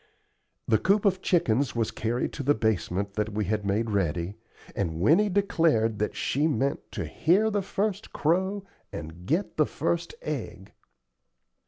The 0.67 0.79
coop 0.79 1.05
of 1.05 1.21
chickens 1.21 1.75
was 1.75 1.91
carried 1.91 2.33
to 2.33 2.41
the 2.41 2.55
basement 2.55 3.13
that 3.13 3.31
we 3.33 3.45
had 3.45 3.63
made 3.63 3.91
ready, 3.91 4.33
and 4.75 4.99
Winnie 4.99 5.29
declared 5.29 5.99
that 5.99 6.15
she 6.15 6.47
meant 6.47 6.91
to 6.93 7.05
"hear 7.05 7.51
the 7.51 7.61
first 7.61 8.11
crow 8.11 8.65
and 8.91 9.27
get 9.27 9.57
the 9.57 9.67
first 9.67 10.15
egg." 10.23 10.73